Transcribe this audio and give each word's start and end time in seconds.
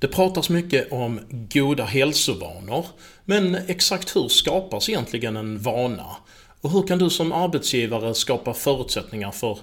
Det 0.00 0.08
pratas 0.08 0.50
mycket 0.50 0.92
om 0.92 1.20
goda 1.30 1.84
hälsovanor, 1.84 2.86
men 3.24 3.54
exakt 3.54 4.16
hur 4.16 4.28
skapas 4.28 4.88
egentligen 4.88 5.36
en 5.36 5.58
vana? 5.58 6.16
Och 6.60 6.70
hur 6.70 6.86
kan 6.86 6.98
du 6.98 7.10
som 7.10 7.32
arbetsgivare 7.32 8.14
skapa 8.14 8.54
förutsättningar 8.54 9.30
för 9.30 9.58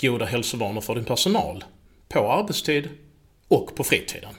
goda 0.00 0.24
hälsovanor 0.24 0.80
för 0.80 0.94
din 0.94 1.04
personal? 1.04 1.64
På 2.08 2.32
arbetstid 2.32 2.88
och 3.48 3.74
på 3.74 3.84
fritiden. 3.84 4.34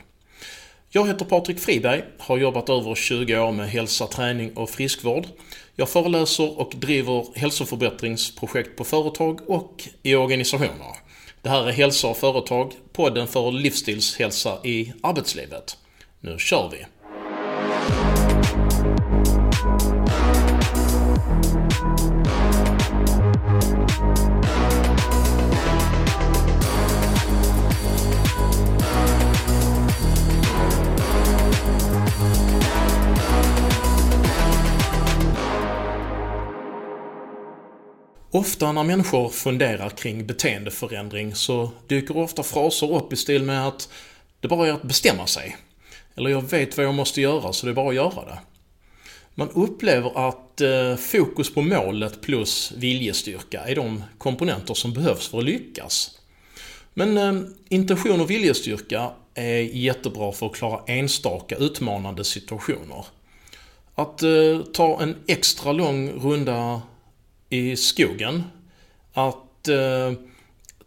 Jag 0.90 1.08
heter 1.08 1.26
Patrik 1.26 1.60
Friberg, 1.60 2.04
har 2.18 2.38
jobbat 2.38 2.70
över 2.70 2.96
20 2.96 3.40
år 3.40 3.52
med 3.52 3.70
hälsa, 3.70 4.08
träning 4.08 4.58
och 4.58 4.70
friskvård. 4.70 5.28
Jag 5.76 5.90
föreläser 5.90 6.60
och 6.60 6.74
driver 6.76 7.26
hälsoförbättringsprojekt 7.36 8.76
på 8.78 8.84
företag 8.84 9.50
och 9.50 9.84
i 10.04 10.16
organisationer. 10.16 11.09
Det 11.42 11.50
här 11.50 11.68
är 11.68 11.72
Hälsa 11.72 12.08
och 12.08 12.18
företag, 12.18 12.74
podden 12.94 13.28
för 13.28 13.52
livsstilshälsa 13.52 14.58
i 14.64 14.94
arbetslivet. 15.04 15.78
Nu 16.20 16.38
kör 16.38 16.70
vi! 16.72 16.86
Ofta 38.32 38.72
när 38.72 38.84
människor 38.84 39.30
funderar 39.30 39.90
kring 39.90 40.26
beteendeförändring 40.26 41.36
så 41.36 41.70
dyker 41.88 42.18
ofta 42.18 42.44
fraser 42.44 42.94
upp 42.94 43.14
i 43.14 43.16
stil 43.16 43.44
med 43.44 43.68
att 43.68 43.90
det 44.40 44.48
bara 44.48 44.68
är 44.68 44.72
att 44.72 44.84
bestämma 44.84 45.28
sig. 45.28 45.58
Eller 46.16 46.30
jag 46.30 46.50
vet 46.50 46.78
vad 46.78 46.86
jag 46.86 46.94
måste 46.94 47.22
göra 47.22 47.54
så 47.54 47.66
det 47.66 47.72
är 47.72 47.76
bara 47.76 47.90
att 47.90 47.96
göra 47.96 48.26
det. 48.26 48.40
Man 49.36 49.50
upplever 49.50 50.28
att 50.28 50.62
eh, 50.62 50.96
fokus 50.96 51.54
på 51.54 51.62
målet 51.62 52.22
plus 52.22 52.74
viljestyrka 52.78 53.62
är 53.62 53.76
de 53.76 54.04
komponenter 54.18 54.74
som 54.74 54.94
behövs 54.94 55.28
för 55.28 55.38
att 55.38 55.44
lyckas. 55.44 56.20
Men 56.94 57.18
eh, 57.18 57.42
intention 57.70 58.22
och 58.22 58.30
viljestyrka 58.30 59.12
är 59.34 59.60
jättebra 59.60 60.32
för 60.32 60.46
att 60.46 60.56
klara 60.56 60.82
enstaka 60.88 61.56
utmanande 61.56 62.24
situationer. 62.24 63.06
Att 63.96 64.24
eh, 64.24 64.62
ta 64.74 65.02
en 65.02 65.16
extra 65.28 65.72
lång 65.72 66.10
runda 66.10 66.82
i 67.50 67.76
skogen 67.76 68.44
att 69.14 69.68
eh, 69.68 70.14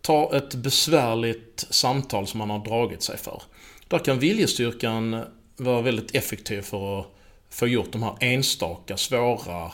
ta 0.00 0.36
ett 0.36 0.54
besvärligt 0.54 1.66
samtal 1.70 2.26
som 2.26 2.38
man 2.38 2.50
har 2.50 2.64
dragit 2.64 3.02
sig 3.02 3.16
för. 3.16 3.42
Där 3.88 3.98
kan 3.98 4.18
viljestyrkan 4.18 5.24
vara 5.56 5.80
väldigt 5.80 6.14
effektiv 6.14 6.62
för 6.62 7.00
att 7.00 7.06
få 7.50 7.66
gjort 7.68 7.92
de 7.92 8.02
här 8.02 8.16
enstaka 8.20 8.96
svåra 8.96 9.72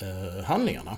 eh, 0.00 0.44
handlingarna. 0.44 0.96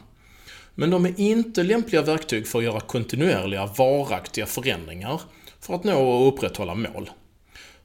Men 0.74 0.90
de 0.90 1.06
är 1.06 1.20
inte 1.20 1.62
lämpliga 1.62 2.02
verktyg 2.02 2.46
för 2.46 2.58
att 2.58 2.64
göra 2.64 2.80
kontinuerliga, 2.80 3.66
varaktiga 3.66 4.46
förändringar 4.46 5.20
för 5.60 5.74
att 5.74 5.84
nå 5.84 6.08
och 6.08 6.28
upprätthålla 6.28 6.74
mål. 6.74 7.10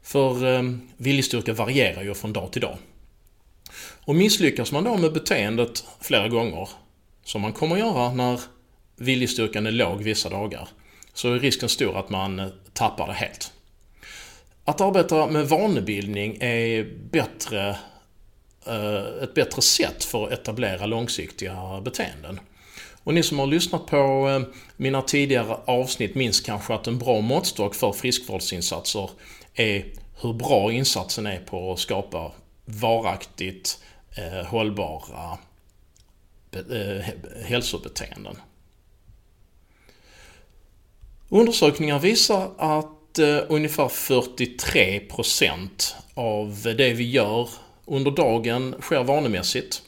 För 0.03 0.55
eh, 0.55 0.63
viljestyrka 0.97 1.53
varierar 1.53 2.03
ju 2.03 2.13
från 2.13 2.33
dag 2.33 2.51
till 2.51 2.61
dag. 2.61 2.77
Och 4.05 4.15
misslyckas 4.15 4.71
man 4.71 4.83
då 4.83 4.97
med 4.97 5.13
beteendet 5.13 5.83
flera 6.01 6.27
gånger 6.27 6.69
som 7.31 7.41
man 7.41 7.53
kommer 7.53 7.77
göra 7.77 8.13
när 8.13 8.41
viljestyrkan 8.95 9.67
är 9.67 9.71
låg 9.71 10.03
vissa 10.03 10.29
dagar, 10.29 10.67
så 11.13 11.33
är 11.33 11.39
risken 11.39 11.69
stor 11.69 11.97
att 11.97 12.09
man 12.09 12.39
eh, 12.39 12.47
tappar 12.73 13.07
det 13.07 13.13
helt. 13.13 13.51
Att 14.65 14.81
arbeta 14.81 15.27
med 15.27 15.49
vanebildning 15.49 16.37
är 16.41 16.83
bättre, 17.11 17.69
eh, 18.67 19.23
ett 19.23 19.33
bättre 19.33 19.61
sätt 19.61 20.03
för 20.03 20.25
att 20.25 20.31
etablera 20.31 20.85
långsiktiga 20.85 21.81
beteenden. 21.81 22.39
Och 23.03 23.13
ni 23.13 23.23
som 23.23 23.39
har 23.39 23.47
lyssnat 23.47 23.85
på 23.85 24.29
eh, 24.29 24.55
mina 24.77 25.01
tidigare 25.01 25.57
avsnitt 25.65 26.15
minns 26.15 26.41
kanske 26.41 26.73
att 26.73 26.87
en 26.87 26.99
bra 26.99 27.21
måttstock 27.21 27.75
för 27.75 27.91
friskvårdsinsatser 27.91 29.09
är 29.53 29.85
hur 30.21 30.33
bra 30.33 30.71
insatsen 30.71 31.25
är 31.25 31.39
på 31.39 31.71
att 31.71 31.79
skapa 31.79 32.31
varaktigt 32.65 33.83
hållbara 34.47 35.37
Eh, 36.53 37.05
hälsobeteenden. 37.43 38.35
Undersökningar 41.29 41.99
visar 41.99 42.51
att 42.57 43.19
eh, 43.19 43.39
ungefär 43.47 43.87
43% 43.87 45.93
av 46.13 46.73
det 46.77 46.93
vi 46.93 47.09
gör 47.09 47.49
under 47.85 48.11
dagen 48.11 48.75
sker 48.81 49.03
vanemässigt. 49.03 49.81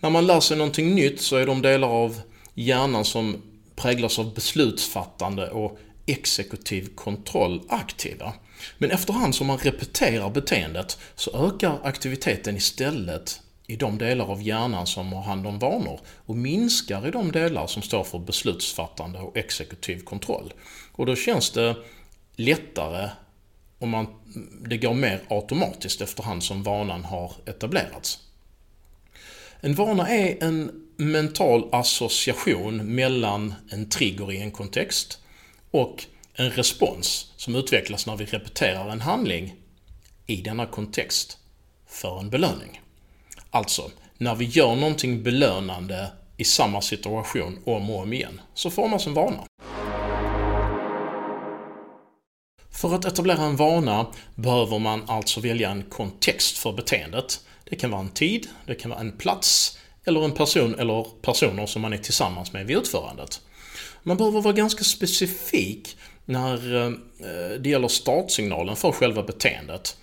När 0.00 0.10
man 0.10 0.26
lär 0.26 0.40
sig 0.40 0.56
någonting 0.56 0.94
nytt 0.94 1.20
så 1.20 1.36
är 1.36 1.46
de 1.46 1.62
delar 1.62 1.88
av 1.88 2.20
hjärnan 2.54 3.04
som 3.04 3.42
präglas 3.76 4.18
av 4.18 4.34
beslutsfattande 4.34 5.50
och 5.50 5.78
exekutiv 6.06 6.88
kontroll 6.94 7.62
aktiva. 7.68 8.32
Men 8.78 8.90
efterhand 8.90 9.34
som 9.34 9.46
man 9.46 9.58
repeterar 9.58 10.30
beteendet 10.30 10.98
så 11.14 11.46
ökar 11.46 11.78
aktiviteten 11.82 12.56
istället 12.56 13.40
i 13.70 13.76
de 13.76 13.98
delar 13.98 14.30
av 14.30 14.42
hjärnan 14.42 14.86
som 14.86 15.12
har 15.12 15.22
hand 15.22 15.46
om 15.46 15.58
vanor 15.58 16.00
och 16.26 16.36
minskar 16.36 17.08
i 17.08 17.10
de 17.10 17.32
delar 17.32 17.66
som 17.66 17.82
står 17.82 18.04
för 18.04 18.18
beslutsfattande 18.18 19.18
och 19.18 19.36
exekutiv 19.36 20.00
kontroll. 20.00 20.52
Och 20.92 21.06
då 21.06 21.16
känns 21.16 21.50
det 21.50 21.76
lättare 22.36 23.10
om 23.78 23.90
man, 23.90 24.06
det 24.68 24.76
går 24.76 24.94
mer 24.94 25.22
automatiskt 25.28 26.00
efterhand 26.00 26.42
som 26.42 26.62
vanan 26.62 27.04
har 27.04 27.32
etablerats. 27.46 28.18
En 29.60 29.74
vana 29.74 30.08
är 30.08 30.44
en 30.44 30.86
mental 30.96 31.68
association 31.72 32.94
mellan 32.94 33.54
en 33.70 33.88
trigger 33.88 34.32
i 34.32 34.40
en 34.40 34.50
kontext 34.50 35.18
och 35.70 36.04
en 36.34 36.50
respons 36.50 37.32
som 37.36 37.54
utvecklas 37.54 38.06
när 38.06 38.16
vi 38.16 38.24
repeterar 38.24 38.88
en 38.88 39.00
handling 39.00 39.54
i 40.26 40.36
denna 40.36 40.66
kontext 40.66 41.38
för 41.86 42.20
en 42.20 42.30
belöning. 42.30 42.80
Alltså, 43.50 43.90
när 44.18 44.34
vi 44.34 44.44
gör 44.44 44.74
någonting 44.76 45.22
belönande 45.22 46.12
i 46.36 46.44
samma 46.44 46.80
situation 46.80 47.58
om 47.64 47.90
och 47.90 48.00
om 48.00 48.12
igen, 48.12 48.40
så 48.54 48.70
formas 48.70 49.06
en 49.06 49.14
vana. 49.14 49.44
För 52.70 52.94
att 52.94 53.04
etablera 53.04 53.42
en 53.42 53.56
vana 53.56 54.06
behöver 54.34 54.78
man 54.78 55.02
alltså 55.10 55.40
välja 55.40 55.70
en 55.70 55.82
kontext 55.82 56.58
för 56.58 56.72
beteendet. 56.72 57.40
Det 57.64 57.76
kan 57.76 57.90
vara 57.90 58.00
en 58.00 58.08
tid, 58.08 58.46
det 58.66 58.74
kan 58.74 58.90
vara 58.90 59.00
en 59.00 59.12
plats 59.12 59.78
eller 60.04 60.24
en 60.24 60.32
person 60.32 60.74
eller 60.78 61.06
personer 61.22 61.66
som 61.66 61.82
man 61.82 61.92
är 61.92 61.98
tillsammans 61.98 62.52
med 62.52 62.66
vid 62.66 62.76
utförandet. 62.76 63.40
Man 64.02 64.16
behöver 64.16 64.40
vara 64.40 64.54
ganska 64.54 64.84
specifik 64.84 65.96
när 66.24 66.86
eh, 66.86 66.90
det 67.60 67.68
gäller 67.68 67.88
startsignalen 67.88 68.76
för 68.76 68.92
själva 68.92 69.22
beteendet. 69.22 69.96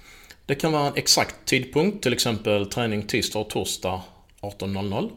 Det 0.47 0.55
kan 0.55 0.71
vara 0.71 0.87
en 0.87 0.95
exakt 0.95 1.35
tidpunkt, 1.45 2.03
till 2.03 2.13
exempel 2.13 2.65
träning 2.65 3.03
tisdag 3.03 3.39
och 3.39 3.49
torsdag 3.49 4.01
18.00. 4.41 5.09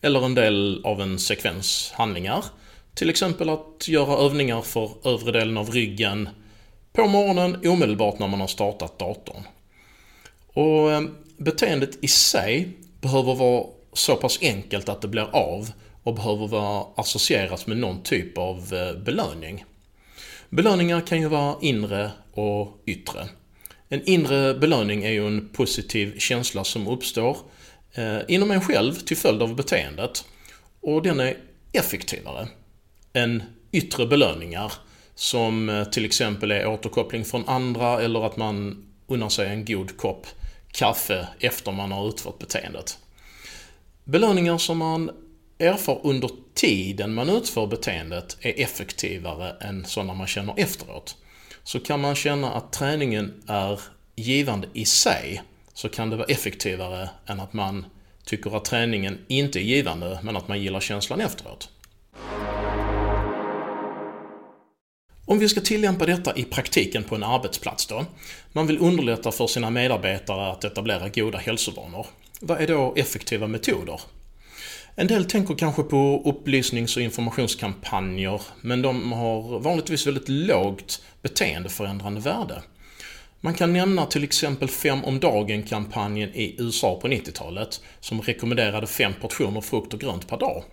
Eller 0.00 0.24
en 0.24 0.34
del 0.34 0.80
av 0.84 1.00
en 1.00 1.18
sekvens 1.18 1.92
handlingar. 1.94 2.44
Till 2.94 3.10
exempel 3.10 3.48
att 3.48 3.88
göra 3.88 4.18
övningar 4.26 4.62
för 4.62 4.90
övre 5.04 5.32
delen 5.32 5.56
av 5.56 5.70
ryggen 5.70 6.28
på 6.92 7.06
morgonen 7.06 7.66
omedelbart 7.66 8.18
när 8.18 8.28
man 8.28 8.40
har 8.40 8.46
startat 8.46 8.98
datorn. 8.98 9.42
Och 10.46 10.92
eh, 10.92 11.02
beteendet 11.36 12.04
i 12.04 12.08
sig 12.08 12.68
behöver 13.00 13.34
vara 13.34 13.66
så 13.92 14.16
pass 14.16 14.38
enkelt 14.42 14.88
att 14.88 15.00
det 15.00 15.08
blir 15.08 15.36
av 15.36 15.70
och 16.02 16.14
behöver 16.14 16.46
vara 16.46 16.86
associerat 16.96 17.66
med 17.66 17.76
någon 17.76 18.02
typ 18.02 18.38
av 18.38 18.74
eh, 18.74 19.02
belöning. 19.02 19.64
Belöningar 20.48 21.00
kan 21.00 21.20
ju 21.20 21.28
vara 21.28 21.56
inre 21.60 22.10
och 22.32 22.82
yttre. 22.86 23.28
En 23.92 24.04
inre 24.04 24.54
belöning 24.54 25.04
är 25.04 25.10
ju 25.10 25.26
en 25.26 25.48
positiv 25.48 26.18
känsla 26.18 26.64
som 26.64 26.88
uppstår 26.88 27.36
eh, 27.94 28.18
inom 28.28 28.50
en 28.50 28.60
själv 28.60 28.94
till 28.94 29.16
följd 29.16 29.42
av 29.42 29.56
beteendet. 29.56 30.24
Och 30.80 31.02
den 31.02 31.20
är 31.20 31.36
effektivare 31.72 32.48
än 33.12 33.42
yttre 33.72 34.06
belöningar 34.06 34.72
som 35.14 35.68
eh, 35.68 35.84
till 35.84 36.04
exempel 36.04 36.50
är 36.50 36.66
återkoppling 36.66 37.24
från 37.24 37.48
andra 37.48 38.02
eller 38.02 38.26
att 38.26 38.36
man 38.36 38.86
unnar 39.06 39.28
sig 39.28 39.48
en 39.48 39.64
god 39.64 39.96
kopp 39.96 40.26
kaffe 40.70 41.28
efter 41.40 41.72
man 41.72 41.92
har 41.92 42.08
utfört 42.08 42.38
beteendet. 42.38 42.98
Belöningar 44.04 44.58
som 44.58 44.78
man 44.78 45.10
erfar 45.58 46.00
under 46.02 46.30
tiden 46.54 47.14
man 47.14 47.30
utför 47.30 47.66
beteendet 47.66 48.36
är 48.40 48.60
effektivare 48.60 49.56
än 49.60 49.84
sådana 49.84 50.14
man 50.14 50.26
känner 50.26 50.54
efteråt 50.56 51.16
så 51.64 51.80
kan 51.80 52.00
man 52.00 52.14
känna 52.14 52.52
att 52.52 52.72
träningen 52.72 53.42
är 53.46 53.80
givande 54.16 54.68
i 54.72 54.84
sig 54.84 55.42
så 55.74 55.88
kan 55.88 56.10
det 56.10 56.16
vara 56.16 56.26
effektivare 56.26 57.10
än 57.26 57.40
att 57.40 57.52
man 57.52 57.84
tycker 58.24 58.56
att 58.56 58.64
träningen 58.64 59.18
inte 59.28 59.58
är 59.58 59.62
givande 59.62 60.18
men 60.22 60.36
att 60.36 60.48
man 60.48 60.62
gillar 60.62 60.80
känslan 60.80 61.20
efteråt. 61.20 61.68
Om 65.24 65.38
vi 65.38 65.48
ska 65.48 65.60
tillämpa 65.60 66.06
detta 66.06 66.36
i 66.36 66.44
praktiken 66.44 67.04
på 67.04 67.14
en 67.14 67.22
arbetsplats 67.22 67.86
då. 67.86 68.04
Man 68.52 68.66
vill 68.66 68.78
underlätta 68.78 69.32
för 69.32 69.46
sina 69.46 69.70
medarbetare 69.70 70.50
att 70.52 70.64
etablera 70.64 71.08
goda 71.08 71.38
hälsovanor. 71.38 72.06
Vad 72.40 72.60
är 72.60 72.66
då 72.66 72.94
effektiva 72.96 73.46
metoder? 73.46 74.00
En 74.94 75.06
del 75.06 75.24
tänker 75.24 75.54
kanske 75.54 75.82
på 75.82 76.22
upplysnings 76.24 76.96
och 76.96 77.02
informationskampanjer, 77.02 78.40
men 78.60 78.82
de 78.82 79.12
har 79.12 79.58
vanligtvis 79.58 80.06
väldigt 80.06 80.28
lågt 80.28 81.02
beteendeförändrande 81.22 82.20
värde. 82.20 82.62
Man 83.40 83.54
kan 83.54 83.72
nämna 83.72 84.06
till 84.06 84.24
exempel 84.24 84.68
fem 84.68 85.04
om 85.04 85.20
dagen-kampanjen 85.20 86.34
i 86.34 86.56
USA 86.58 87.00
på 87.00 87.08
90-talet, 87.08 87.80
som 88.00 88.22
rekommenderade 88.22 88.86
fem 88.86 89.12
portioner 89.20 89.60
frukt 89.60 89.94
och 89.94 90.00
grönt 90.00 90.28
per 90.28 90.38
dag. 90.38 90.64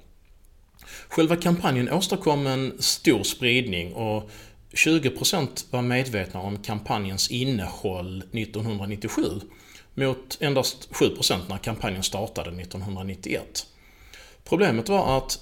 Själva 1.10 1.36
kampanjen 1.36 1.92
åstadkom 1.92 2.48
en 2.48 2.82
stor 2.82 3.24
spridning 3.24 3.94
och 3.94 4.30
20% 4.72 5.66
var 5.72 5.82
medvetna 5.82 6.42
om 6.42 6.58
kampanjens 6.58 7.32
innehåll 7.32 8.18
1997 8.18 9.22
mot 9.94 10.38
endast 10.42 10.90
7% 10.92 11.40
när 11.50 11.58
kampanjen 11.58 12.04
startade 12.04 12.62
1991. 12.62 13.66
Problemet 14.44 14.90
var 14.90 15.18
att 15.18 15.40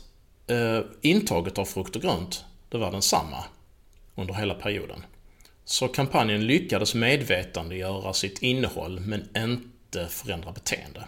eh, 0.48 0.80
intaget 1.02 1.58
av 1.58 1.66
frukt 1.66 1.96
och 1.96 2.02
grönt, 2.02 2.46
det 2.70 2.78
var 2.78 2.92
densamma 2.92 3.44
under 4.18 4.34
hela 4.34 4.54
perioden. 4.54 5.06
Så 5.66 5.88
kampanjen 5.88 6.48
lyckades 6.48 6.96
medvetandegöra 6.96 8.14
sitt 8.14 8.42
innehåll 8.42 9.00
men 9.00 9.30
inte 9.38 10.08
förändra 10.10 10.52
beteende. 10.52 11.04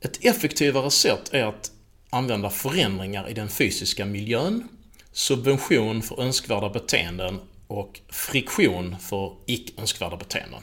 Ett 0.00 0.24
effektivare 0.24 0.90
sätt 0.90 1.34
är 1.34 1.44
att 1.44 1.70
använda 2.10 2.50
förändringar 2.50 3.28
i 3.28 3.34
den 3.34 3.48
fysiska 3.48 4.06
miljön, 4.06 4.68
subvention 5.12 6.02
för 6.02 6.22
önskvärda 6.22 6.68
beteenden 6.68 7.40
och 7.66 8.00
friktion 8.08 8.96
för 9.00 9.36
icke 9.46 9.80
önskvärda 9.80 10.16
beteenden. 10.16 10.62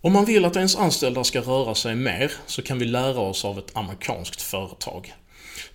Om 0.00 0.12
man 0.12 0.24
vill 0.24 0.44
att 0.44 0.56
ens 0.56 0.76
anställda 0.76 1.24
ska 1.24 1.40
röra 1.40 1.74
sig 1.74 1.94
mer 1.94 2.32
så 2.46 2.62
kan 2.62 2.78
vi 2.78 2.84
lära 2.84 3.20
oss 3.20 3.44
av 3.44 3.58
ett 3.58 3.76
amerikanskt 3.76 4.42
företag. 4.42 5.14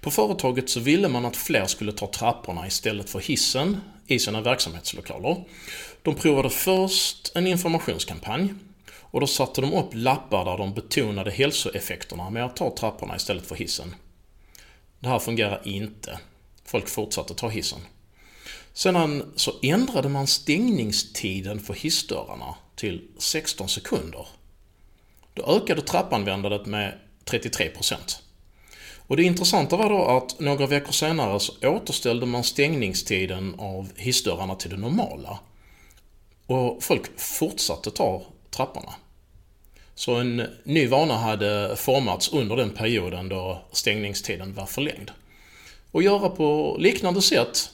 På 0.01 0.11
företaget 0.11 0.69
så 0.69 0.79
ville 0.79 1.09
man 1.09 1.25
att 1.25 1.35
fler 1.35 1.65
skulle 1.65 1.91
ta 1.91 2.07
trapporna 2.07 2.67
istället 2.67 3.09
för 3.09 3.19
hissen 3.19 3.77
i 4.07 4.19
sina 4.19 4.41
verksamhetslokaler. 4.41 5.43
De 6.01 6.15
provade 6.15 6.49
först 6.49 7.31
en 7.35 7.47
informationskampanj 7.47 8.53
och 8.99 9.19
då 9.19 9.27
satte 9.27 9.61
de 9.61 9.73
upp 9.73 9.89
lappar 9.93 10.45
där 10.45 10.57
de 10.57 10.73
betonade 10.73 11.31
hälsoeffekterna 11.31 12.29
med 12.29 12.45
att 12.45 12.55
ta 12.55 12.75
trapporna 12.75 13.15
istället 13.15 13.45
för 13.45 13.55
hissen. 13.55 13.95
Det 14.99 15.07
här 15.07 15.19
fungerar 15.19 15.61
inte. 15.63 16.19
Folk 16.65 16.89
fortsatte 16.89 17.33
ta 17.33 17.49
hissen. 17.49 17.79
Sedan 18.73 19.33
så 19.35 19.53
ändrade 19.61 20.09
man 20.09 20.27
stängningstiden 20.27 21.59
för 21.59 21.73
hissdörrarna 21.73 22.55
till 22.75 23.07
16 23.17 23.69
sekunder. 23.69 24.27
Då 25.33 25.43
ökade 25.43 25.81
trappanvändandet 25.81 26.65
med 26.65 26.99
33%. 27.25 28.21
Och 29.11 29.17
det 29.17 29.23
intressanta 29.23 29.77
var 29.77 29.89
då 29.89 30.05
att 30.05 30.39
några 30.39 30.67
veckor 30.67 30.91
senare 30.91 31.39
så 31.39 31.53
återställde 31.63 32.25
man 32.25 32.43
stängningstiden 32.43 33.55
av 33.57 33.89
hissdörrarna 33.95 34.55
till 34.55 34.69
det 34.69 34.77
normala. 34.77 35.39
Och 36.47 36.83
folk 36.83 37.19
fortsatte 37.19 37.91
ta 37.91 38.23
trapporna. 38.49 38.93
Så 39.95 40.15
en 40.15 40.47
ny 40.63 40.87
vana 40.87 41.17
hade 41.17 41.75
formats 41.75 42.33
under 42.33 42.55
den 42.55 42.69
perioden 42.69 43.29
då 43.29 43.61
stängningstiden 43.71 44.53
var 44.53 44.65
förlängd. 44.65 45.11
Och 45.91 46.03
göra 46.03 46.29
på 46.29 46.75
liknande 46.79 47.21
sätt 47.21 47.69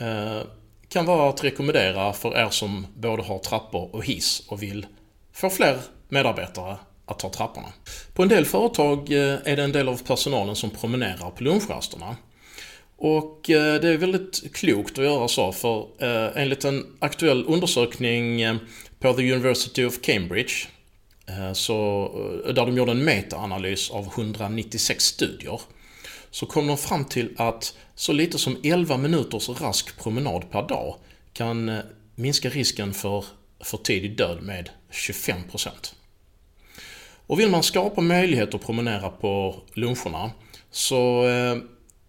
eh, 0.00 0.40
kan 0.88 1.06
vara 1.06 1.28
att 1.28 1.44
rekommendera 1.44 2.12
för 2.12 2.36
er 2.36 2.50
som 2.50 2.86
både 2.94 3.22
har 3.22 3.38
trappor 3.38 3.94
och 3.94 4.04
hiss 4.04 4.42
och 4.48 4.62
vill 4.62 4.86
få 5.32 5.50
fler 5.50 5.78
medarbetare 6.08 6.76
att 7.06 7.18
ta 7.18 7.30
trapporna. 7.30 7.68
På 8.14 8.22
en 8.22 8.28
del 8.28 8.44
företag 8.44 9.12
eh, 9.12 9.38
är 9.44 9.56
det 9.56 9.62
en 9.62 9.72
del 9.72 9.88
av 9.88 10.02
personalen 10.02 10.56
som 10.56 10.70
promenerar 10.70 11.30
på 11.30 11.44
lunchrasterna. 11.44 12.16
Och 12.96 13.50
eh, 13.50 13.80
det 13.80 13.88
är 13.88 13.96
väldigt 13.96 14.54
klokt 14.54 14.98
att 14.98 15.04
göra 15.04 15.28
så 15.28 15.52
för 15.52 15.86
eh, 15.98 16.42
enligt 16.42 16.64
en 16.64 16.86
aktuell 16.98 17.44
undersökning 17.48 18.58
på 18.98 19.12
The 19.12 19.32
University 19.32 19.84
of 19.84 20.00
Cambridge 20.00 20.52
så, 21.52 22.10
där 22.46 22.66
de 22.66 22.76
gjorde 22.76 22.90
en 22.90 23.04
metaanalys 23.04 23.90
av 23.90 24.06
196 24.06 25.04
studier 25.04 25.60
så 26.30 26.46
kom 26.46 26.66
de 26.66 26.78
fram 26.78 27.04
till 27.04 27.34
att 27.36 27.76
så 27.94 28.12
lite 28.12 28.38
som 28.38 28.56
11 28.64 28.96
minuters 28.96 29.48
rask 29.48 30.02
promenad 30.02 30.50
per 30.50 30.68
dag 30.68 30.96
kan 31.32 31.80
minska 32.14 32.48
risken 32.48 32.94
för 32.94 33.24
för 33.60 33.76
tidig 33.76 34.16
död 34.16 34.42
med 34.42 34.70
25%. 34.90 35.70
Och 37.26 37.40
vill 37.40 37.50
man 37.50 37.62
skapa 37.62 38.00
möjlighet 38.00 38.54
att 38.54 38.66
promenera 38.66 39.10
på 39.10 39.54
luncherna 39.74 40.30
så 40.70 41.28
eh, 41.28 41.52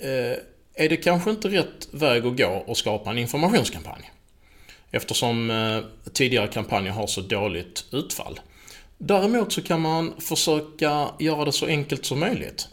eh, 0.10 0.38
är 0.74 0.90
det 0.90 0.98
kanske 0.98 1.30
inte 1.30 1.50
rätt 1.50 1.88
väg 1.92 2.26
att 2.26 2.38
gå 2.38 2.64
och 2.68 2.78
skapa 2.78 3.10
en 3.10 3.18
informationskampanj. 3.18 4.12
Eftersom 4.92 5.52
eh, 5.52 6.10
tidigare 6.14 6.48
kampanjer 6.48 6.92
har 6.92 7.08
så 7.08 7.22
dåligt 7.22 7.86
utfall. 7.92 8.40
Däremot 8.98 9.54
så 9.54 9.62
kan 9.62 9.82
man 9.82 10.14
försöka 10.20 11.08
göra 11.20 11.46
det 11.46 11.52
så 11.52 11.66
enkelt 11.66 12.06
som 12.06 12.20
möjligt. 12.20 12.68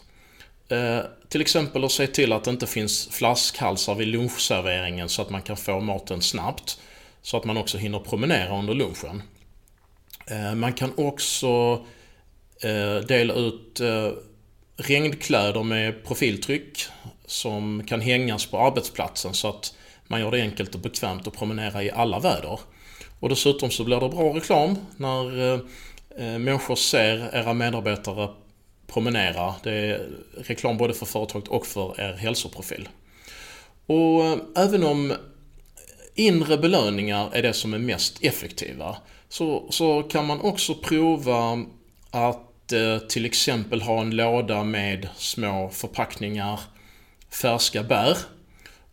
Eh, 0.69 0.99
till 1.29 1.41
exempel 1.41 1.83
att 1.83 1.91
se 1.91 2.07
till 2.07 2.33
att 2.33 2.43
det 2.43 2.51
inte 2.51 2.67
finns 2.67 3.07
flaskhalsar 3.07 3.95
vid 3.95 4.07
lunchserveringen 4.07 5.09
så 5.09 5.21
att 5.21 5.29
man 5.29 5.41
kan 5.41 5.57
få 5.57 5.79
maten 5.79 6.21
snabbt. 6.21 6.79
Så 7.21 7.37
att 7.37 7.45
man 7.45 7.57
också 7.57 7.77
hinner 7.77 7.99
promenera 7.99 8.59
under 8.59 8.73
lunchen. 8.73 9.23
Eh, 10.27 10.55
man 10.55 10.73
kan 10.73 10.91
också 10.97 11.47
Eh, 11.47 11.81
Eh, 12.61 13.07
dela 13.07 13.33
ut 13.33 13.79
eh, 13.79 14.11
regnkläder 14.77 15.63
med 15.63 16.03
profiltryck 16.05 16.85
som 17.25 17.83
kan 17.87 18.01
hängas 18.01 18.45
på 18.45 18.59
arbetsplatsen 18.59 19.33
så 19.33 19.47
att 19.47 19.75
man 20.07 20.19
gör 20.19 20.31
det 20.31 20.41
enkelt 20.41 20.75
och 20.75 20.81
bekvämt 20.81 21.27
att 21.27 21.37
promenera 21.37 21.83
i 21.83 21.91
alla 21.91 22.19
väder. 22.19 22.59
Och 23.19 23.29
dessutom 23.29 23.71
så 23.71 23.83
blir 23.83 23.99
det 23.99 24.09
bra 24.09 24.35
reklam 24.35 24.75
när 24.97 25.53
eh, 25.53 25.59
eh 26.17 26.39
människor 26.39 26.75
ser 26.75 27.35
era 27.35 27.53
medarbetare 27.53 28.29
promenera. 28.87 29.55
Det 29.63 29.71
är 29.71 30.09
reklam 30.37 30.77
både 30.77 30.93
för 30.93 31.05
företaget 31.05 31.47
och 31.47 31.65
för 31.65 32.01
er 32.01 32.13
hälsoprofil. 32.13 32.89
Och 33.85 34.25
eh, 34.25 34.37
även 34.55 34.83
om 34.83 35.13
inre 36.15 36.57
belöningar 36.57 37.29
är 37.33 37.41
det 37.41 37.53
som 37.53 37.73
är 37.73 37.79
mest 37.79 38.23
effektiva 38.23 38.97
så, 39.29 39.67
så 39.69 40.03
kan 40.03 40.25
man 40.25 40.41
också 40.41 40.75
prova 40.75 41.65
att 42.15 42.71
eh, 42.71 42.97
till 42.97 43.25
exempel 43.25 43.81
ha 43.81 44.01
en 44.01 44.15
låda 44.15 44.63
med 44.63 45.07
små 45.17 45.69
förpackningar 45.69 46.59
färska 47.29 47.83
bär 47.83 48.17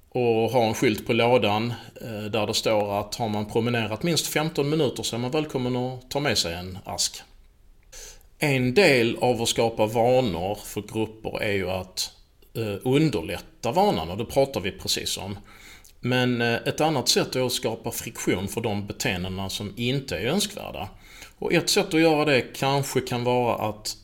och 0.09 0.51
ha 0.51 0.63
en 0.67 0.75
skylt 0.75 1.07
på 1.07 1.13
lådan 1.13 1.75
eh, 2.01 2.25
där 2.31 2.47
det 2.47 2.55
står 2.55 3.01
att 3.01 3.15
har 3.15 3.29
man 3.29 3.47
promenerat 3.47 4.03
minst 4.03 4.27
15 4.27 4.71
minuter 4.71 5.03
så 5.03 5.17
är 5.17 5.21
man 5.21 5.31
välkommen 5.31 5.77
att 5.77 6.11
ta 6.11 6.21
med 6.21 6.39
sig 6.39 6.55
en 6.55 6.79
ask. 6.85 7.23
En 8.39 8.75
del 8.75 9.17
av 9.21 9.43
att 9.43 9.49
skapa 9.49 9.87
vanor 9.87 10.59
för 10.65 10.83
grupper 10.83 11.43
är 11.43 11.53
ju 11.53 11.71
att 11.71 12.11
eh, 12.57 12.77
underlätta 12.83 13.73
vanan 13.73 14.11
och 14.11 14.19
det 14.19 14.25
pratar 14.25 14.61
vi 14.61 14.73
precis 14.73 15.19
om. 15.19 15.39
Men 16.01 16.41
eh, 16.41 16.55
ett 16.55 16.81
annat 16.81 17.09
sätt 17.09 17.37
är 17.37 17.47
att 17.47 17.53
skapa 17.53 17.91
friktion 17.91 18.49
för 18.49 18.61
de 18.61 18.87
beteendena 18.87 19.49
som 19.49 19.75
inte 19.77 20.17
är 20.17 20.27
önskvärda. 20.27 20.89
Och 21.43 21.53
ett 21.53 21.71
sätt 21.71 21.95
att 21.95 22.01
göra 22.01 22.25
det 22.25 22.41
kanske 22.41 23.01
kan 23.01 23.25
vara 23.25 23.69
att 23.69 23.97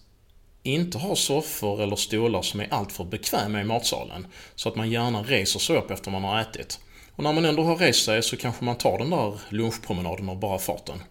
inte 0.63 0.99
ha 0.99 1.17
soffor 1.17 1.83
eller 1.83 1.97
stolar 1.97 2.43
som 2.43 2.61
är 2.61 2.73
alltför 2.73 3.05
bekväma 3.05 3.61
i 3.61 3.65
matsalen. 3.65 4.27
Så 4.55 4.69
att 4.69 4.77
man 4.77 4.91
gärna 4.91 5.23
reser 5.23 5.61
sig 5.61 5.77
upp 5.77 5.91
efter 5.91 6.11
man 6.11 6.25
har 6.25 6.41
ätit. 6.41 6.81
Och 7.17 7.25
när 7.25 7.33
man 7.33 7.45
ändå 7.45 7.63
har 7.63 7.77
rest 7.77 8.05
sig 8.05 8.23
så 8.23 8.37
kanske 8.37 8.65
man 8.65 8.79
tar 8.79 8.99
den 8.99 9.11
där 9.11 9.41
lunchpromenaden 9.49 10.29
av 10.29 10.39
bara 10.39 10.59
farten. 10.59 11.03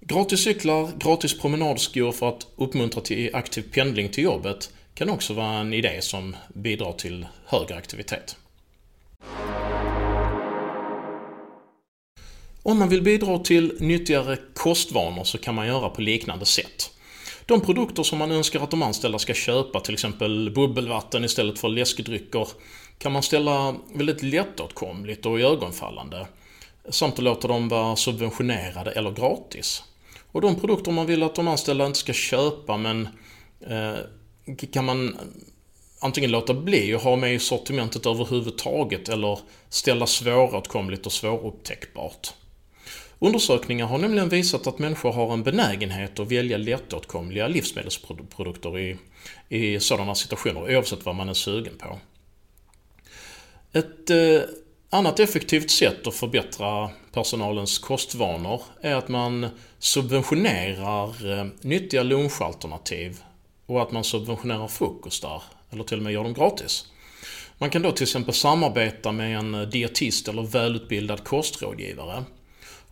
Gratis 0.00 0.44
cyklar, 0.44 0.90
gratis 0.98 1.40
promenadskor 1.40 2.12
för 2.12 2.28
att 2.28 2.46
uppmuntra 2.56 3.00
till 3.00 3.34
aktiv 3.34 3.62
pendling 3.72 4.08
till 4.08 4.24
jobbet 4.24 4.70
kan 4.94 5.10
också 5.10 5.34
vara 5.34 5.58
en 5.58 5.72
idé 5.72 6.02
som 6.02 6.36
bidrar 6.54 6.92
till 6.92 7.26
högre 7.46 7.76
aktivitet. 7.76 8.36
Om 12.62 12.78
man 12.78 12.88
vill 12.88 13.02
bidra 13.02 13.38
till 13.38 13.76
nyttigare 13.80 14.38
kostvanor 14.54 15.24
så 15.24 15.38
kan 15.38 15.54
man 15.54 15.66
göra 15.66 15.88
på 15.88 16.00
liknande 16.00 16.46
sätt. 16.46 16.90
De 17.46 17.60
produkter 17.60 18.02
som 18.02 18.18
man 18.18 18.30
önskar 18.30 18.60
att 18.60 18.70
de 18.70 18.82
anställda 18.82 19.18
ska 19.18 19.34
köpa, 19.34 19.80
till 19.80 19.94
exempel 19.94 20.50
bubbelvatten 20.50 21.24
istället 21.24 21.58
för 21.58 21.68
läskedrycker, 21.68 22.48
kan 22.98 23.12
man 23.12 23.22
ställa 23.22 23.74
väldigt 23.94 24.22
lättåtkomligt 24.22 25.26
och 25.26 25.40
iögonfallande. 25.40 26.26
Samt 26.88 27.14
att 27.14 27.24
låta 27.24 27.48
dem 27.48 27.68
vara 27.68 27.96
subventionerade 27.96 28.90
eller 28.90 29.10
gratis. 29.10 29.82
Och 30.32 30.40
de 30.40 30.60
produkter 30.60 30.92
man 30.92 31.06
vill 31.06 31.22
att 31.22 31.34
de 31.34 31.48
anställda 31.48 31.86
inte 31.86 31.98
ska 31.98 32.12
köpa 32.12 32.76
men 32.76 33.08
eh, 33.66 33.94
kan 34.72 34.84
man 34.84 35.16
antingen 36.00 36.30
låta 36.30 36.54
bli 36.54 36.94
att 36.94 37.02
ha 37.02 37.16
med 37.16 37.34
i 37.34 37.38
sortimentet 37.38 38.06
överhuvudtaget 38.06 39.08
eller 39.08 39.38
ställa 39.68 40.06
svåråtkomligt 40.06 41.06
och 41.06 41.12
svårupptäckbart. 41.12 42.32
Undersökningar 43.22 43.86
har 43.86 43.98
nämligen 43.98 44.28
visat 44.28 44.66
att 44.66 44.78
människor 44.78 45.12
har 45.12 45.32
en 45.32 45.42
benägenhet 45.42 46.20
att 46.20 46.32
välja 46.32 46.56
lättåtkomliga 46.56 47.48
livsmedelsprodukter 47.48 48.78
i, 48.78 48.96
i 49.48 49.80
sådana 49.80 50.14
situationer, 50.14 50.76
oavsett 50.76 51.04
vad 51.04 51.14
man 51.14 51.28
är 51.28 51.34
sugen 51.34 51.78
på. 51.78 51.98
Ett 53.72 54.10
eh, 54.10 54.40
annat 54.90 55.20
effektivt 55.20 55.70
sätt 55.70 56.06
att 56.06 56.14
förbättra 56.14 56.90
personalens 57.12 57.78
kostvanor 57.78 58.62
är 58.80 58.94
att 58.94 59.08
man 59.08 59.48
subventionerar 59.78 61.38
eh, 61.38 61.46
nyttiga 61.60 62.02
lunchalternativ 62.02 63.18
och 63.66 63.82
att 63.82 63.92
man 63.92 64.04
subventionerar 64.04 64.68
frukostar, 64.68 65.42
eller 65.70 65.84
till 65.84 65.98
och 65.98 66.04
med 66.04 66.12
gör 66.12 66.24
dem 66.24 66.34
gratis. 66.34 66.86
Man 67.58 67.70
kan 67.70 67.82
då 67.82 67.92
till 67.92 68.02
exempel 68.02 68.34
samarbeta 68.34 69.12
med 69.12 69.38
en 69.38 69.70
dietist 69.70 70.28
eller 70.28 70.42
välutbildad 70.42 71.24
kostrådgivare 71.24 72.24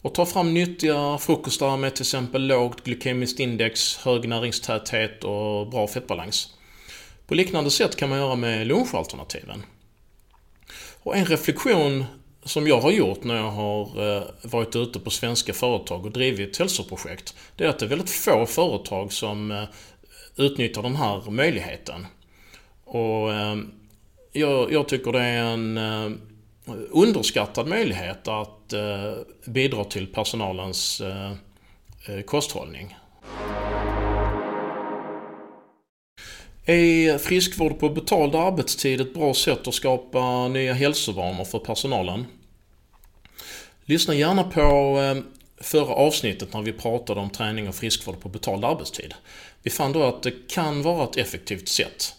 och 0.02 0.14
ta 0.14 0.26
fram 0.26 0.54
nyttiga 0.54 1.19
frukostar 1.19 1.76
med 1.76 1.95
till 1.95 2.02
exempel 2.02 2.47
lågt 2.47 2.85
glykemiskt 2.85 3.40
index, 3.40 3.97
hög 3.97 4.28
näringstäthet 4.28 5.25
och 5.25 5.71
bra 5.71 5.87
fettbalans. 5.87 6.54
På 7.26 7.35
liknande 7.35 7.71
sätt 7.71 7.97
kan 7.97 8.09
man 8.09 8.19
göra 8.19 8.35
med 8.35 8.66
lunchalternativen. 8.66 9.62
Och 11.02 11.16
en 11.16 11.25
reflektion 11.25 12.04
som 12.45 12.66
jag 12.66 12.80
har 12.80 12.90
gjort 12.90 13.25
när 13.25 13.37
jag 13.37 13.50
har 13.50 14.16
eh, 14.16 14.23
varit 14.42 14.76
ute 14.76 15.00
på 15.00 15.11
svenska 15.11 15.52
företag 15.52 16.07
och 16.07 16.12
drivit 16.12 16.59
hälsoprojekt, 16.59 17.35
det 17.57 17.64
är 17.64 17.69
att 17.69 17.78
det 17.78 17.87
är 17.87 17.88
väldigt 17.88 18.11
få 18.11 18.47
företag 18.47 19.12
som 19.12 19.50
eh, 19.50 19.64
utnyttjar 20.37 20.83
den 20.83 20.97
här 20.97 21.30
möjligheten. 21.30 22.07
Och 22.85 23.33
eh, 23.33 23.57
jag, 24.33 24.73
jag 24.73 24.88
tycker 24.88 25.12
det 25.12 25.21
är 25.21 25.45
en 25.45 25.78
underskattad 26.91 27.67
möjlighet 27.67 28.29
att 28.29 28.73
eh, 28.73 29.12
bidra 29.45 29.85
till 29.85 30.07
personalens 30.07 31.00
eh, 31.00 31.33
eh, 32.09 32.21
kosthållning. 32.25 32.97
Är 36.65 37.19
friskvård 37.19 37.79
på 37.79 37.89
betald 37.89 38.35
arbetstid 38.35 39.00
ett 39.00 39.15
bra 39.15 39.35
sätt 39.35 39.69
att 39.69 39.75
skapa 39.75 40.49
nya 40.49 40.73
hälsovanor 40.73 41.45
för 41.45 41.59
personalen? 41.59 42.27
Lyssna 43.85 44.15
gärna 44.15 44.45
på 44.45 44.97
förra 45.61 45.95
avsnittet 45.95 46.53
när 46.53 46.62
vi 46.62 46.73
pratade 46.73 47.21
om 47.21 47.31
träning 47.31 47.69
och 47.69 47.75
friskvård 47.75 48.21
på 48.21 48.29
betald 48.29 48.65
arbetstid. 48.65 49.15
Vi 49.62 49.71
fann 49.71 49.93
då 49.93 50.03
att 50.03 50.23
det 50.23 50.49
kan 50.49 50.83
vara 50.83 51.05
ett 51.05 51.17
effektivt 51.17 51.69
sätt. 51.69 52.15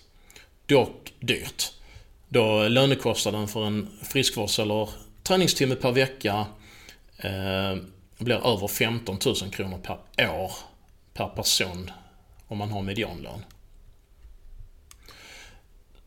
Dock 0.66 1.14
dyrt. 1.20 1.72
Då 2.34 2.68
lönekostnaden 2.68 3.48
för 3.48 3.66
en 3.66 3.90
friskvårds 4.02 4.60
eller 4.60 4.90
träningstimme 5.24 5.76
per 5.76 5.92
vecka 5.92 6.46
eh, 7.18 7.76
blir 8.18 8.48
över 8.48 8.68
15 8.68 9.18
000 9.26 9.36
kronor 9.36 9.78
per 9.78 10.30
år 10.30 10.52
per 11.14 11.28
person 11.28 11.92
om 12.48 12.58
man 12.58 12.72
har 12.72 12.82
medianlön. 12.82 13.46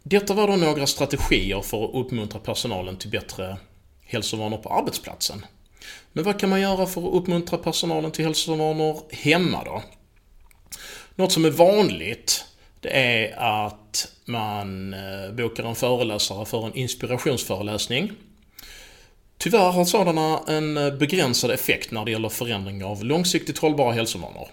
Detta 0.02 0.34
var 0.34 0.48
då 0.48 0.56
några 0.56 0.86
strategier 0.86 1.60
för 1.60 1.84
att 1.84 1.94
uppmuntra 1.94 2.40
personalen 2.40 2.96
till 2.96 3.10
bättre 3.10 3.56
hälsovanor 4.00 4.58
på 4.58 4.68
arbetsplatsen. 4.68 5.46
Men 6.12 6.24
vad 6.24 6.40
kan 6.40 6.50
man 6.50 6.60
göra 6.60 6.86
för 6.86 7.08
att 7.08 7.14
uppmuntra 7.14 7.58
personalen 7.58 8.10
till 8.10 8.24
hälsovanor 8.24 9.02
hemma 9.10 9.64
då? 9.64 9.82
Något 11.14 11.32
som 11.32 11.44
är 11.44 11.50
vanligt 11.50 12.44
det 12.84 12.90
är 12.90 13.34
att 13.36 14.12
man 14.24 14.94
eh, 14.94 15.32
bokar 15.32 15.64
en 15.64 15.74
föreläsare 15.74 16.44
för 16.44 16.66
en 16.66 16.74
inspirationsföreläsning. 16.74 18.12
Tyvärr 19.38 19.70
har 19.70 19.84
sådana 19.84 20.40
en 20.48 20.76
eh, 20.76 20.94
begränsad 20.94 21.50
effekt 21.50 21.90
när 21.90 22.04
det 22.04 22.10
gäller 22.10 22.28
förändring 22.28 22.84
av 22.84 23.04
långsiktigt 23.04 23.58
hållbara 23.58 23.92
hälsovanor. 23.92 24.48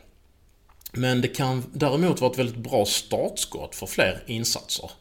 Men 0.92 1.22
det 1.22 1.28
kan 1.28 1.64
däremot 1.74 2.22
vara 2.22 2.32
ett 2.32 2.40
väldigt 2.40 2.56
bra 2.56 2.86
startskott 2.86 3.76
för 3.76 3.86
fler 3.86 4.24
insatser. 4.28 4.92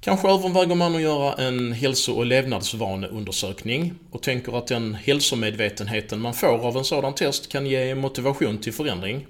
Kanske 0.00 0.28
överväger 0.28 0.74
man 0.74 0.94
att 0.94 1.02
göra 1.02 1.34
en 1.34 1.72
hälso 1.72 2.12
och 2.12 2.26
levnadsvaneundersökning 2.26 3.94
och 4.10 4.22
tänker 4.22 4.58
att 4.58 4.66
den 4.66 4.94
hälsomedvetenheten 4.94 6.20
man 6.20 6.34
får 6.34 6.66
av 6.66 6.76
en 6.76 6.84
sådan 6.84 7.14
test 7.14 7.52
kan 7.52 7.66
ge 7.66 7.94
motivation 7.94 8.58
till 8.58 8.72
förändring. 8.72 9.26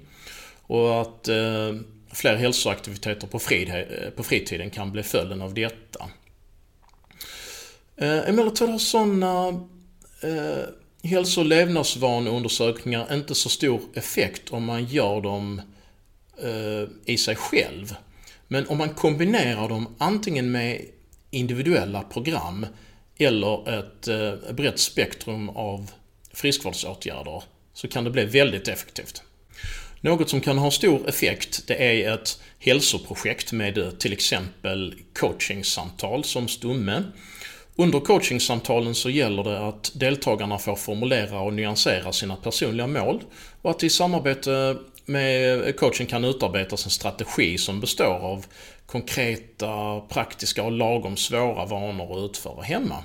Och 0.61 1.01
att 1.01 1.27
eh, 1.27 1.73
fler 2.13 2.35
hälsoaktiviteter 2.35 3.27
på, 3.27 3.39
frid, 3.39 3.69
eh, 3.69 4.09
på 4.09 4.23
fritiden 4.23 4.69
kan 4.69 4.91
bli 4.91 5.03
följden 5.03 5.41
av 5.41 5.53
detta. 5.53 6.09
Eh, 7.97 8.29
emellertid 8.29 8.69
har 8.69 8.77
sådana 8.77 9.47
eh, 10.21 10.63
hälso 11.03 11.41
och 11.41 11.47
levnadsvaneundersökningar 11.47 13.13
inte 13.13 13.35
så 13.35 13.49
stor 13.49 13.81
effekt 13.93 14.49
om 14.49 14.63
man 14.63 14.85
gör 14.85 15.21
dem 15.21 15.61
eh, 16.37 16.89
i 17.05 17.17
sig 17.17 17.35
själv. 17.35 17.95
Men 18.47 18.67
om 18.67 18.77
man 18.77 18.89
kombinerar 18.89 19.69
dem 19.69 19.95
antingen 19.97 20.51
med 20.51 20.85
individuella 21.29 22.01
program 22.01 22.65
eller 23.17 23.79
ett 23.79 24.07
eh, 24.07 24.53
brett 24.53 24.79
spektrum 24.79 25.49
av 25.49 25.91
friskvårdsåtgärder 26.33 27.43
så 27.73 27.87
kan 27.87 28.03
det 28.03 28.09
bli 28.09 28.25
väldigt 28.25 28.67
effektivt. 28.67 29.23
Något 30.01 30.29
som 30.29 30.41
kan 30.41 30.57
ha 30.57 30.71
stor 30.71 31.09
effekt 31.09 31.67
det 31.67 31.75
är 31.75 32.13
ett 32.13 32.41
hälsoprojekt 32.59 33.51
med 33.51 33.77
eh, 33.77 33.89
till 33.89 34.13
exempel 34.13 34.95
coachingsamtal 35.13 36.23
som 36.23 36.47
stomme. 36.47 37.03
Under 37.75 37.99
coachingsamtalen 37.99 38.95
så 38.95 39.09
gäller 39.09 39.43
det 39.43 39.67
att 39.67 39.91
deltagarna 39.95 40.57
får 40.57 40.75
formulera 40.75 41.39
och 41.39 41.53
nyansera 41.53 42.11
sina 42.11 42.35
personliga 42.35 42.87
mål 42.87 43.23
och 43.61 43.71
att 43.71 43.83
i 43.83 43.89
samarbete 43.89 44.77
med 45.05 45.75
coachen 45.75 46.05
kan 46.07 46.25
utarbetas 46.25 46.85
en 46.85 46.91
strategi 46.91 47.57
som 47.57 47.79
består 47.79 48.19
av 48.19 48.45
konkreta, 48.85 50.01
praktiska 50.09 50.63
och 50.63 50.71
lagom 50.71 51.17
svåra 51.17 51.65
vanor 51.65 52.17
att 52.17 52.29
utföra 52.29 52.61
hemma. 52.61 53.03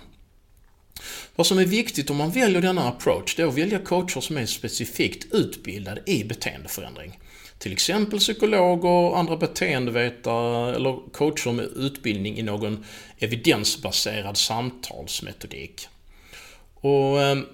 Vad 1.37 1.47
som 1.47 1.59
är 1.59 1.65
viktigt 1.65 2.11
om 2.11 2.17
man 2.17 2.31
väljer 2.31 2.63
denna 2.63 2.89
approach, 2.89 3.37
det 3.37 3.43
är 3.43 3.47
att 3.47 3.59
välja 3.59 3.79
coacher 3.79 4.21
som 4.21 4.37
är 4.37 4.47
specifikt 4.47 5.35
utbildade 5.35 6.03
i 6.07 6.25
beteendeförändring. 6.25 7.19
Till 7.59 7.73
exempel 7.73 8.19
psykologer 8.19 9.17
andra 9.17 9.37
beteendevetare 9.37 10.77
eller 10.77 11.13
coacher 11.13 11.53
med 11.53 11.65
utbildning 11.65 12.39
i 12.39 12.43
någon 12.43 12.85
evidensbaserad 13.19 14.37
samtalsmetodik. 14.37 15.89
Och 16.75 17.23
ehm, 17.23 17.47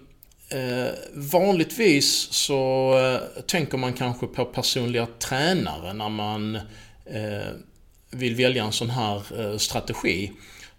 Eh, 0.52 0.92
vanligtvis 1.12 2.28
så 2.32 2.92
eh, 2.98 3.42
tänker 3.42 3.78
man 3.78 3.92
kanske 3.92 4.26
på 4.26 4.44
personliga 4.44 5.06
tränare 5.18 5.92
när 5.92 6.08
man 6.08 6.56
eh, 7.06 7.52
vill 8.10 8.34
välja 8.34 8.64
en 8.64 8.72
sån 8.72 8.90
här 8.90 9.22
eh, 9.40 9.56
strategi. 9.58 10.32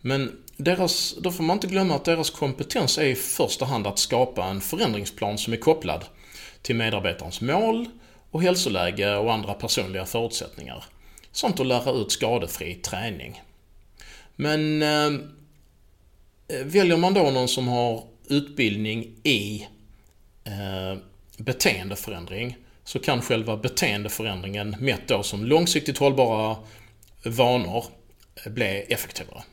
Men 0.06 0.44
deras, 0.58 1.16
då 1.22 1.32
får 1.32 1.44
man 1.44 1.58
inte 1.58 1.68
glömma 1.68 1.96
att 1.96 2.06
deras 2.06 2.30
kompetens 2.30 2.98
är 2.98 3.06
i 3.06 3.16
första 3.16 3.66
hand 3.66 3.88
att 3.88 4.00
skapa 4.00 4.46
en 4.46 4.62
förändringsplan 4.62 5.38
som 5.38 5.54
är 5.54 5.58
kopplad 5.58 6.06
till 6.62 6.76
medarbetarens 6.76 7.42
mål 7.42 7.90
och 8.32 8.42
hälsoläge 8.42 9.16
och 9.16 9.34
andra 9.34 9.54
personliga 9.54 10.06
förutsättningar. 10.06 10.84
Samt 11.32 11.60
att 11.60 11.68
lära 11.68 11.92
ut 11.92 12.12
skadefri 12.12 12.76
träning. 12.76 13.42
Men 14.36 14.82
eh, 14.82 15.20
väljer 16.64 16.98
man 16.98 17.14
då 17.14 17.32
någon 17.32 17.48
som 17.48 17.68
har 17.68 18.04
utbildning 18.30 19.02
i 19.24 19.68
eh, 20.44 21.00
beteendeförändring 21.38 22.58
så 22.84 23.00
kan 23.00 23.22
själva 23.22 23.58
beteendeförändringen 23.58 24.76
mätt 24.80 25.08
då 25.08 25.24
som 25.24 25.46
långsiktigt 25.46 25.98
hållbara 25.98 26.58
vanor 27.26 27.86
bli 28.46 28.86
effektivare. 28.90 29.44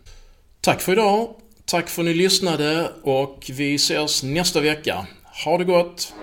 Tack 0.62 0.80
för 0.80 0.92
idag. 0.92 1.28
Tack 1.64 1.88
för 1.88 2.02
att 2.02 2.06
ni 2.06 2.14
lyssnade 2.14 2.92
och 3.02 3.50
vi 3.52 3.74
ses 3.74 4.22
nästa 4.22 4.60
vecka. 4.60 5.06
Ha 5.44 5.58
det 5.58 5.64
gott! 5.64 6.14